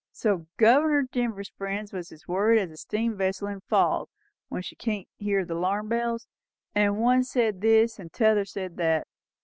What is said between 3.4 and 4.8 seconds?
in a fog, when she